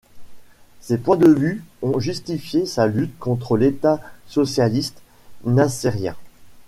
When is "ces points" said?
0.79-1.15